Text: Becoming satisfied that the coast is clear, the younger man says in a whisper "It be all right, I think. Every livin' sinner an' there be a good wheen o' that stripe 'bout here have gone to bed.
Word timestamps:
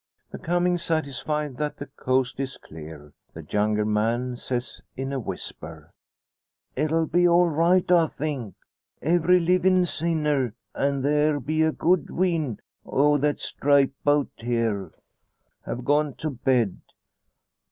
Becoming 0.31 0.79
satisfied 0.79 1.57
that 1.57 1.77
the 1.77 1.85
coast 1.85 2.39
is 2.39 2.57
clear, 2.57 3.13
the 3.35 3.43
younger 3.47 3.85
man 3.85 4.35
says 4.35 4.81
in 4.97 5.13
a 5.13 5.19
whisper 5.19 5.93
"It 6.75 6.89
be 7.11 7.27
all 7.27 7.47
right, 7.47 7.85
I 7.91 8.07
think. 8.07 8.55
Every 9.03 9.39
livin' 9.39 9.85
sinner 9.85 10.55
an' 10.73 11.03
there 11.03 11.39
be 11.39 11.61
a 11.61 11.71
good 11.71 12.09
wheen 12.09 12.57
o' 12.83 13.19
that 13.19 13.39
stripe 13.39 13.93
'bout 14.03 14.31
here 14.37 14.91
have 15.67 15.85
gone 15.85 16.15
to 16.15 16.31
bed. 16.31 16.81